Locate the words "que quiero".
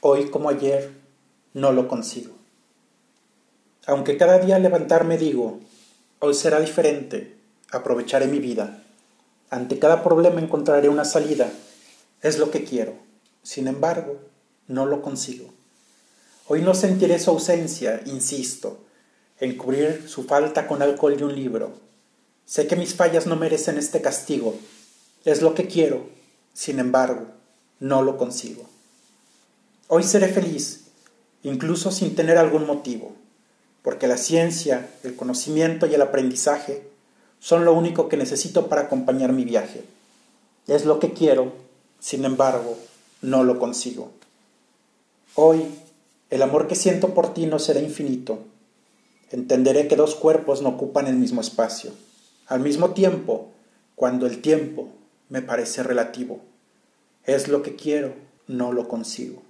12.50-12.94, 25.54-26.06, 40.98-41.52, 57.62-58.14